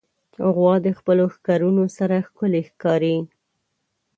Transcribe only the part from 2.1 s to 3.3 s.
ښکلي ښکاري.